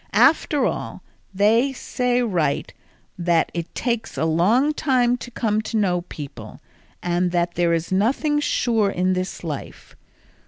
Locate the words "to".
5.17-5.29, 5.61-5.77